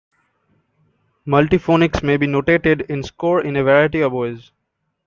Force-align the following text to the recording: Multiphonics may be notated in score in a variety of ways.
Multiphonics 1.27 2.01
may 2.01 2.17
be 2.17 2.25
notated 2.25 2.87
in 2.89 3.03
score 3.03 3.39
in 3.43 3.55
a 3.55 3.63
variety 3.63 4.01
of 4.01 4.11
ways. 4.11 4.49